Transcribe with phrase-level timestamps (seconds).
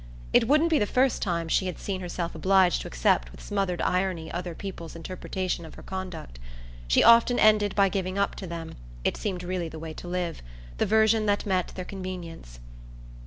[0.33, 3.83] It wouldn't be the first time she had seen herself obliged to accept with smothered
[3.83, 6.39] irony other people's interpretation of her conduct.
[6.87, 10.41] She often ended by giving up to them it seemed really the way to live
[10.79, 12.59] the version that met their convenience.